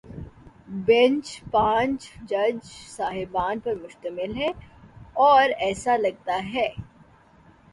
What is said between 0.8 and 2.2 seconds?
bench پانچ